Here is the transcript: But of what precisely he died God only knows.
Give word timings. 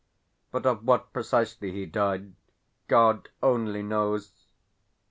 But 0.51 0.65
of 0.65 0.83
what 0.83 1.13
precisely 1.13 1.71
he 1.71 1.85
died 1.85 2.33
God 2.87 3.29
only 3.43 3.83
knows. 3.83 4.31